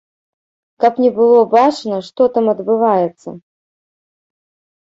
[0.85, 3.29] Каб не было бачна, што там адбываецца?